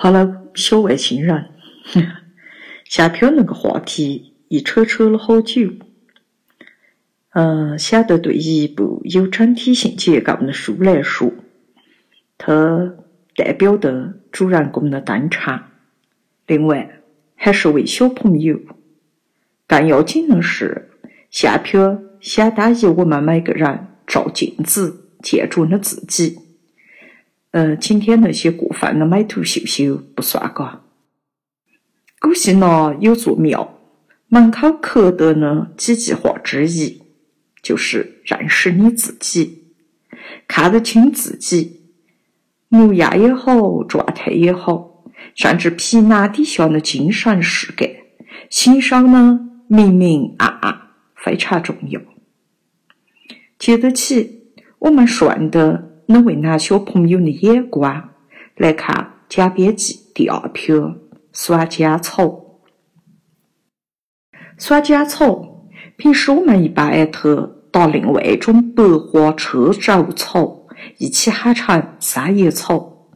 [0.00, 1.46] 好了，小外星人，
[2.86, 5.72] 下篇那个话题一扯扯了好久。
[7.30, 11.32] 嗯，想得对一部有整体性结构的书来说，
[12.38, 12.94] 它
[13.34, 15.64] 代表的主人公的登场。
[16.46, 17.00] 另外，
[17.34, 18.60] 还是为小朋友。
[19.66, 20.90] 更要紧的是，
[21.28, 26.38] 下篇相当于我们每个人照镜子见着了自己。
[27.50, 30.82] 呃，今天那些过分的美图秀秀不算嘎。
[32.20, 33.78] 古希腊有座庙，
[34.28, 37.02] 门口刻的呢几句话之一。
[37.60, 39.74] 就是认识你自己，
[40.46, 41.80] 看得清自己，
[42.68, 45.02] 模样也好，状态也好，
[45.34, 48.04] 甚至皮囊底下的精神世界，
[48.48, 50.80] 欣赏呢明明暗暗，
[51.16, 52.00] 非常重要。
[53.58, 58.14] 接得起，我们顺的那位男小朋友的眼光
[58.56, 58.96] 来看
[59.28, 60.74] 《假编辑》第二篇
[61.34, 62.24] 《酸浆草》。
[64.56, 65.66] 酸浆草。
[65.98, 73.10] 平时我们一般艾特搭另外一种白花车轴草一起喊成三叶草，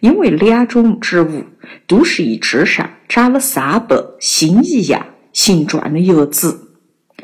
[0.00, 1.44] 因为两种植物
[1.86, 6.76] 都是一枝上长了三瓣心一样形状的叶子，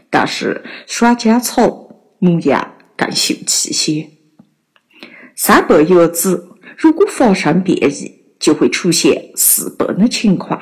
[0.08, 4.20] 但是酸浆草模样更秀气些。
[5.42, 10.60] 三瓣叶子如果发生变异，就会出现四瓣的情况，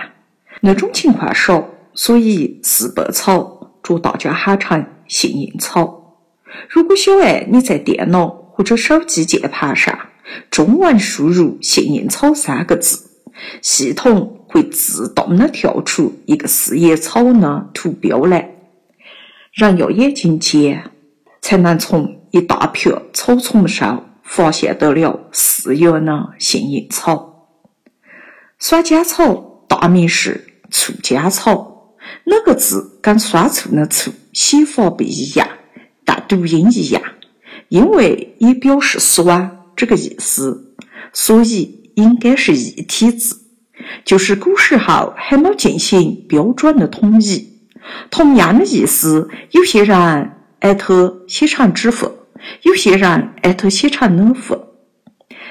[0.61, 3.73] 那种情况少，所以四瓣草。
[3.83, 6.21] 着大家喊成幸运草。
[6.69, 9.99] 如果小爱你在电脑或者手机键盘上
[10.49, 13.11] 中文输入“幸运草”三个字，
[13.61, 18.55] 系统会自动的跳出一个四叶草的图标来。
[19.53, 20.93] 人要眼睛尖，
[21.41, 27.49] 才能从一大片草丛上发现得了四叶的幸运草。
[28.59, 31.97] 酸浆草大名是醋浆草。
[32.25, 35.49] 那个字跟酸醋的醋写法不一样，
[36.05, 37.03] 但读音一样，
[37.69, 40.75] 因为也表示酸这个意思，
[41.13, 43.37] 所以应该是异体字。
[44.05, 47.61] 就是古时候还没进行标准的统一。
[48.11, 52.11] 同样的意思，有些人艾特写成纸份，
[52.63, 54.59] 有些人艾特写成冷份。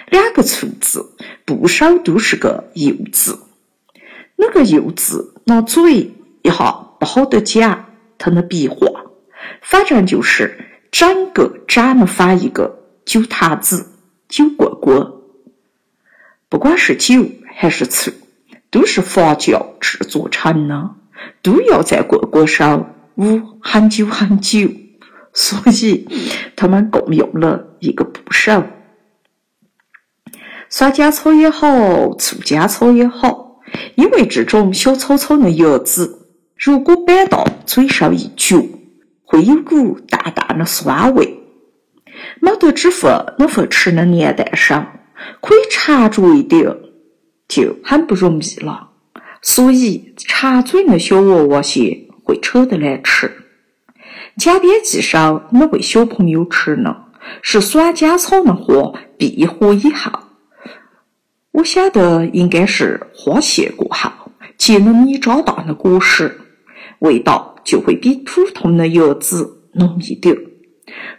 [0.10, 1.14] 两个醋字
[1.46, 3.40] 部首都是个右字，
[4.36, 6.14] 那个右字那嘴。
[6.44, 8.88] 一下不好得讲，它的笔画，
[9.62, 13.86] 反正就是整个长了反一个酒坛子、
[14.30, 15.12] 酒罐罐。
[16.48, 18.12] 不管是酒还是醋，
[18.70, 20.92] 都是发酵制作成的，
[21.42, 24.70] 都要在罐罐上捂很久很久，
[25.40, 26.08] 所以
[26.56, 28.64] 他们共用了一个部首。
[30.68, 33.60] 酸浆草也好，醋浆草也好，
[33.94, 36.28] 因为这种小草草的叶子。
[36.58, 38.68] 如果摆到嘴上一嚼，
[39.26, 41.38] 会有股淡淡的酸味。
[42.42, 45.00] 没得纸份那份吃的年代上，
[45.40, 46.76] 可以馋着一点，
[47.48, 48.90] 就很不容易了。
[49.44, 53.32] 所以馋嘴的小娃娃些会扯得来吃。
[54.38, 56.96] 假编辑上那位小朋友吃呢，
[57.42, 60.12] 是酸浆草的花闭合以后，
[61.52, 64.12] 我晓得应该是花谢过后
[64.56, 66.40] 结了米长大的果实。
[67.00, 70.36] 味道就会比普通的叶子浓一点。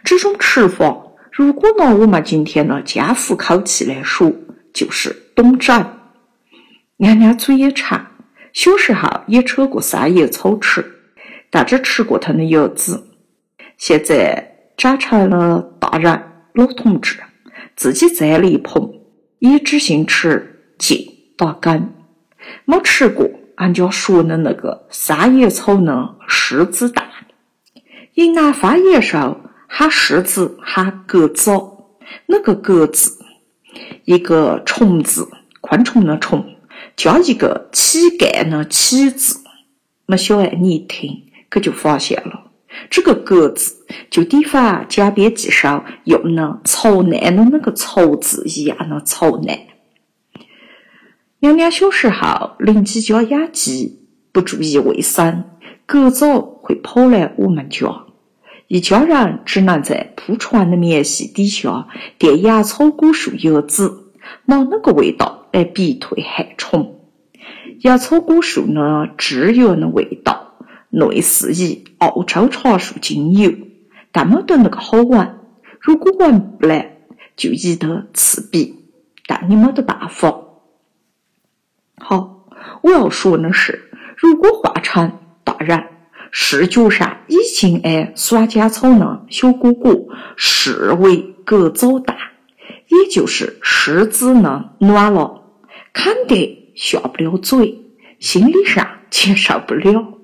[0.03, 0.97] 这种吃法，
[1.31, 4.31] 如果拿我们今天的江湖口气来说，
[4.73, 5.85] 就是懂整。
[6.97, 8.07] 娘娘嘴也馋，
[8.53, 10.85] 小时候也扯过三叶草吃，
[11.49, 13.07] 但只吃过它的叶子。
[13.79, 16.21] 现在长成了大人
[16.53, 17.23] 老同志，
[17.77, 18.91] 自己栽了一盆，
[19.39, 21.07] 也只信吃茎
[21.37, 21.93] 打根，
[22.65, 23.27] 没吃过。
[23.55, 27.07] 俺家说的那个三叶草呢，狮子蛋。
[28.15, 31.51] 云南方言上喊狮子喊鸽子，
[32.25, 33.17] 那个鸽子，
[34.03, 35.29] 一个虫字，
[35.61, 36.57] 昆虫的虫，
[36.97, 39.39] 加一个乞丐的乞字。
[40.05, 42.48] 那小爱你一听，可就发现了，
[42.89, 49.59] 这个鸽子就抵仿假编辑上用的曹难的那个曹字一样的曹难。
[51.39, 55.45] 娘娘小时候邻居家养鸡，不注意卫生，
[55.85, 58.05] 鸽子会跑来我们家，
[58.67, 61.87] 一家人只能在铺床的棉席底下
[62.17, 64.11] 垫野草果树叶子，
[64.45, 66.99] 拿那个味道来逼退害虫。
[67.79, 70.48] 野草果树的枝叶的味道，
[70.89, 73.51] 类似于澳洲茶树精油，
[74.11, 75.39] 但没得那个好闻。
[75.79, 76.97] 如果闻不来，
[77.35, 78.75] 就易得刺鼻，
[79.27, 80.35] 但你没得办法。
[81.97, 82.47] 好
[82.81, 85.83] 我要说的是，如果画成，大人，
[86.31, 92.15] 视觉上已经按耍家草的小果果视为格早大，
[92.87, 95.43] 也就是柿子呢暖了，
[95.93, 97.79] 看得下不了嘴，
[98.19, 100.18] 心理上接受不了。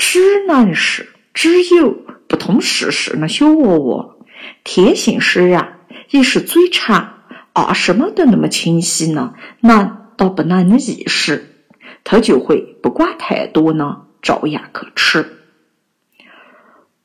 [0.00, 1.94] 只能是只有
[2.26, 4.16] 不通世事的小娃娃，
[4.64, 5.80] 天性使然，
[6.10, 7.16] 一是嘴馋，
[7.52, 11.54] 二是没得那么清晰呢，难到不能的意识。
[12.02, 15.36] 他就会不管太多呢，照样去吃。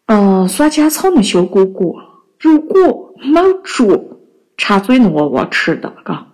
[0.05, 2.01] 嗯，耍家草的小果果，
[2.39, 4.21] 如果没捉
[4.55, 6.27] 插嘴的娃娃吃的，嘎，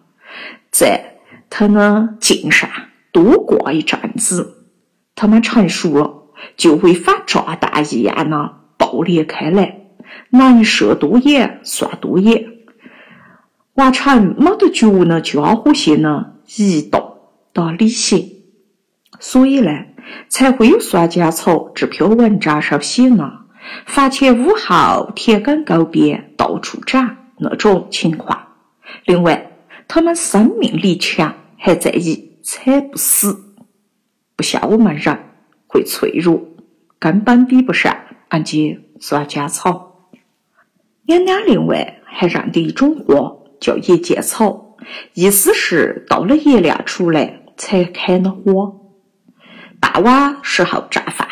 [0.69, 1.15] 在
[1.49, 2.69] 它的茎上
[3.11, 4.67] 多挂一阵子，
[5.15, 6.20] 它们成熟了，
[6.57, 9.81] 就会发炸弹一样的爆裂开来，
[10.29, 12.45] 能射多远算多远，
[13.73, 17.17] 完成没得脚的家伙些呢移动
[17.53, 18.37] 到旅行。
[19.19, 19.71] 所以呢，
[20.29, 23.31] 才会有耍家草这篇文章上写呢，
[23.85, 28.47] 发前午后田埂沟边到处长那种情况。
[29.05, 29.51] 另外，
[29.87, 33.53] 它们生命力强，还在于踩不死，
[34.35, 35.17] 不像我们人
[35.71, 36.41] 会脆弱，
[36.99, 37.95] 根本比不上
[38.27, 40.09] 俺姐耍家草。
[41.05, 44.75] 娘娘另外还认得一种花叫野见草，
[45.13, 48.73] 意思是到了叶亮出来才开的花。
[49.79, 51.27] 傍晚时候绽放，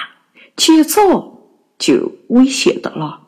[0.55, 1.41] 起早
[1.77, 3.27] 就猥亵的了。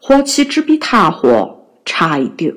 [0.00, 2.54] 花期只比昙花长一点。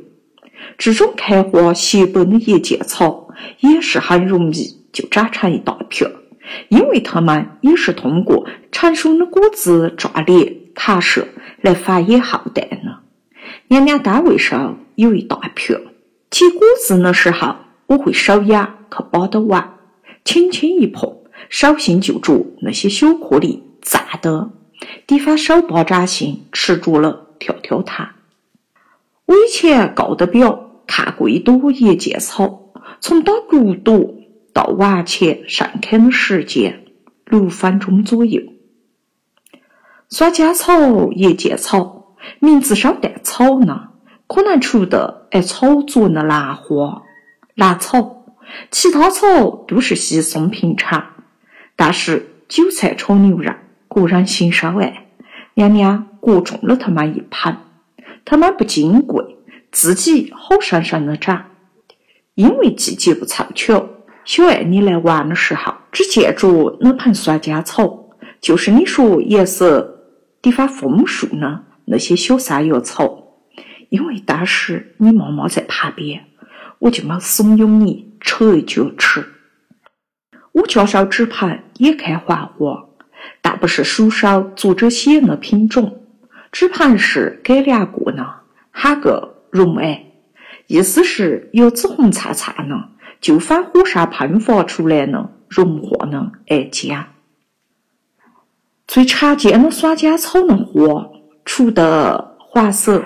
[0.77, 3.29] 这种开花谢本的野见草
[3.59, 6.09] 也是很容易就长成一大片，
[6.69, 11.27] 因为它们也是通过成熟的果子壮裂、弹射
[11.61, 12.99] 来繁衍后代的。
[13.67, 15.81] 娘娘单位上有一大片，
[16.29, 17.55] 结果子的时候
[17.87, 19.77] 我会手痒去把它玩，
[20.23, 21.17] 轻轻一碰。
[21.49, 24.49] 手心就着那些小颗粒，赞的，
[25.05, 28.09] 地方手巴掌心吃着了跳跳糖。
[29.25, 34.15] 我以前告的表看过一朵野见草，从打骨朵
[34.55, 36.85] 到完全盛开的时间
[37.25, 38.41] 六分钟左右。
[40.09, 43.89] 耍家草、野见草，名字上带草呢，
[44.27, 47.03] 可能除的爱炒作的兰花、
[47.53, 48.23] 兰草，
[48.71, 51.05] 其他草都是稀松平常。
[51.75, 53.51] 但是韭菜炒牛肉，
[53.89, 55.07] 个人欣赏哎，
[55.55, 57.57] 娘娘各种了他们一盆，
[58.23, 59.35] 他们不金贵，
[59.69, 61.47] 自己好生生的长。
[62.35, 63.89] 因为季节不凑巧，
[64.25, 68.09] 小爱你来玩的时候，只见着那盆酸浆草，
[68.41, 69.99] 就是你说颜色
[70.41, 73.21] 地方枫树的那些小山药草。
[73.89, 76.25] 因为当时你妈妈在旁边，
[76.79, 79.23] 我就没怂恿你扯一脚吃。
[80.53, 82.85] 我家烧纸盆也开黄花，
[83.43, 86.01] 但不是书上作者写的品种。
[86.51, 88.25] 纸盆是改良过的，
[88.71, 90.05] 喊个绒艾，
[90.65, 92.75] 意思是有紫红灿灿的，
[93.25, 97.05] 就反火山喷发出来的融化的而浆。
[98.85, 101.09] 最常见的酸浆草的花，
[101.43, 103.03] 除的黄色，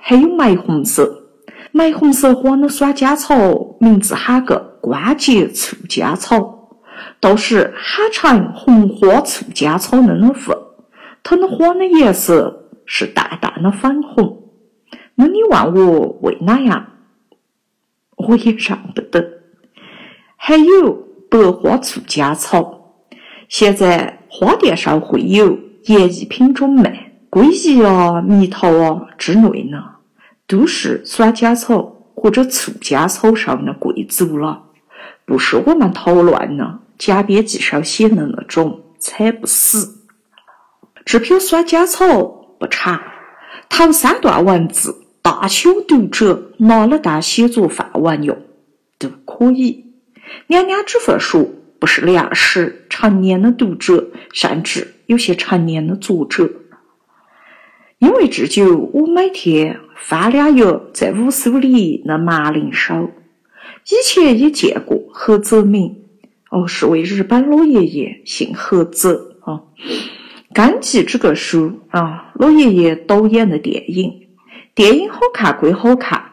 [0.00, 1.28] 还有玫红色。
[1.70, 3.36] 玫红色花的酸浆草，
[3.78, 6.80] 名字喊个关节醋浆草。
[7.20, 10.58] 倒是喊成红花醋浆草的那么份，
[11.22, 14.42] 它的花的颜色是淡淡的粉红。
[15.14, 16.84] 那你问我为哪样，
[18.16, 19.41] 我也认不得。
[20.44, 20.92] 还有
[21.30, 22.96] 白花醋浆草，
[23.48, 29.80] 现在花店上会有演艺品种卖，桂叶啊、蜜桃啊之类的，
[30.48, 34.64] 都是酸浆草或者醋浆草上的贵族了，
[35.24, 36.80] 不是我们讨论的。
[36.98, 40.02] 加编辑上写的那种踩不死，
[41.04, 42.20] 这篇酸浆草
[42.58, 43.00] 不长，
[43.68, 48.36] 头三段文字大小读者拿了当写作范文用
[48.98, 49.91] 都可以。
[50.46, 51.48] 娘娘只会说
[51.78, 56.50] 不是粮食，成年的读者甚至有些成年的作者，
[57.98, 63.10] 因为这就我每天翻两页在五搜里那麻铃手，
[63.86, 65.98] 以前也见过何泽明。
[66.50, 69.62] 哦，是位日本老爷爷，姓何泽啊。
[70.52, 74.28] 刚记这个书啊，老爷爷导演的电影，
[74.74, 76.32] 电影好看归好看，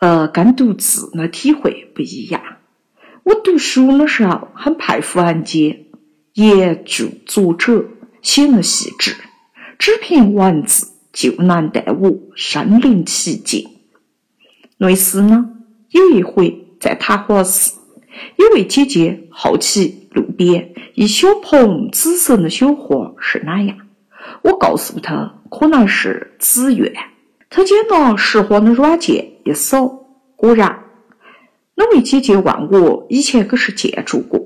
[0.00, 2.40] 呃，跟读字的体会不一样。
[3.26, 5.86] 我读书的时候很佩服安杰，
[6.36, 7.86] 原著作者
[8.22, 9.16] 写的细致，
[9.80, 13.68] 只凭文字就能带我身临其境。
[14.78, 15.50] 类似呢，
[15.90, 17.80] 有一回在塔华寺。
[18.36, 23.76] 有位姐姐好奇路边一小捧紫色的小花是哪样。
[24.42, 26.94] 我告诉他，可能是紫苑。
[27.50, 30.06] 他捡了拾花的软件一扫，
[30.36, 30.84] 果然。
[31.78, 34.40] 那位姐姐问我以前可是见着过。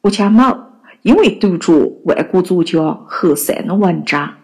[0.00, 0.58] 我讲冇，
[1.02, 1.72] 因为读着
[2.06, 4.38] 外国作家何塞的文章，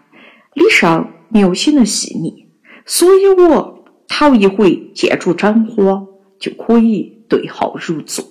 [0.53, 2.47] 里上描写的细腻，
[2.85, 6.05] 所以我头一回见着真花
[6.39, 8.23] 就可以对号入座。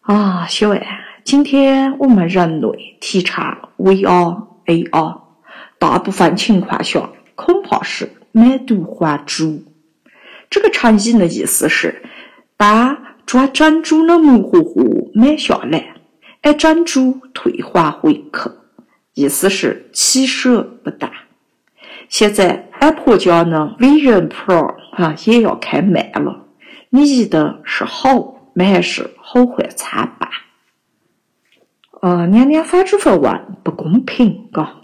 [0.00, 0.86] 啊，小爱，
[1.24, 5.20] 今天我们人类提倡 VR、AR，
[5.78, 9.62] 大部分情况下恐怕是买椟还珠。
[10.54, 12.00] 这个成语的意思是
[12.56, 12.96] 把
[13.26, 15.96] 装珍珠的木盒盒买下来，
[16.42, 18.50] 而珍珠退还回去，
[19.14, 21.10] 意思是起舍不大。
[22.08, 26.46] 现在 Apple 家的 Vision Pro 啊也要开卖了，
[26.90, 28.52] 你觉得是好？
[28.54, 30.30] 买还是好坏参半。
[32.00, 34.76] 呃，娘娘发主发问不公平，嘎，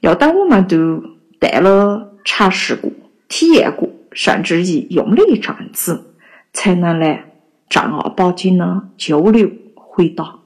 [0.00, 1.02] 要等我们都
[1.38, 2.90] 戴了、尝试过、
[3.28, 6.14] 体验过，甚至于用了一阵子，
[6.52, 7.32] 才能来
[7.68, 10.40] 正儿八经的交流回答。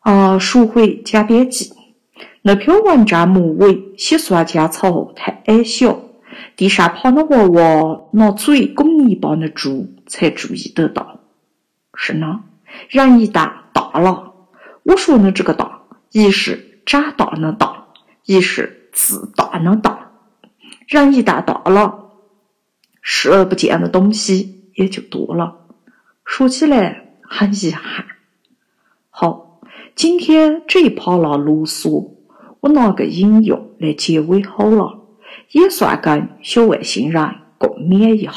[0.00, 1.72] 啊，赎回假编辑，
[2.42, 5.98] 那篇文章末尾写酸浆草太矮小，
[6.56, 11.20] 地上爬的娃娃拿嘴拱泥巴的猪才注意得到。
[11.94, 12.40] 是呢，
[12.88, 14.34] 人一旦大了，
[14.82, 17.86] 我说的这个大，一是长大的大，
[18.26, 20.10] 一是自大的大。
[20.86, 22.03] 人一旦大了，
[23.06, 25.58] 视而不见的东西也就多了。
[26.24, 28.06] 说起来很遗憾。
[29.10, 29.60] 好，
[29.94, 32.12] 今天这一趴拉啰嗦，
[32.60, 35.00] 我拿个引用来结尾好了，
[35.50, 38.32] 也算跟小外星人共勉一下。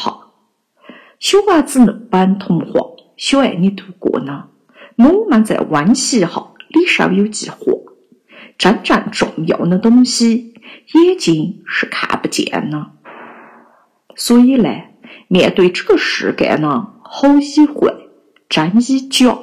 [1.17, 2.81] 小丸子那本童话。
[3.15, 4.49] 小爱你读过呢？
[4.97, 6.27] 那我们再温习一下，
[6.67, 7.57] 里上有句话：
[8.57, 10.53] 真正重要的东西，
[10.93, 12.91] 眼睛是看不见的。
[14.17, 14.69] 所以呢，
[15.29, 17.93] 面对这个世界呢，好与坏，
[18.49, 19.37] 真与假，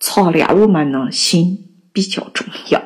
[0.00, 2.82] 擦亮我们的心比较重要。